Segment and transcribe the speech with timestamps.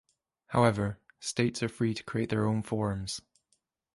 [0.47, 3.21] However, states are free to create their own forms.